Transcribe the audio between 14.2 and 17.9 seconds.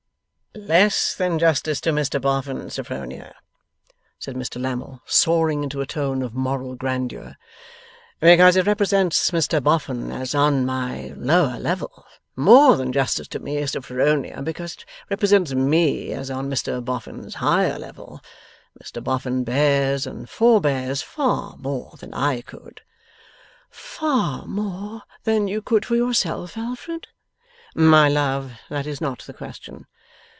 because it represents me as on Mr Boffin's higher